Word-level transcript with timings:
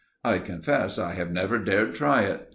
I 0.23 0.39
confess 0.39 0.97
I 0.97 1.13
have 1.13 1.29
never 1.31 1.59
dared 1.59 1.93
try 1.93 2.23
it. 2.23 2.49